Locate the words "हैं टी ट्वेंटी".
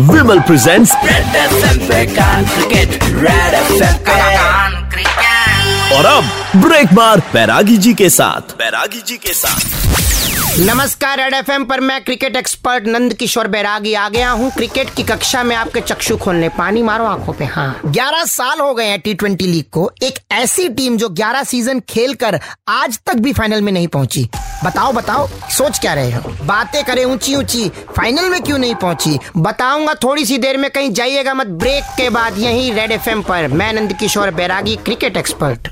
18.86-19.46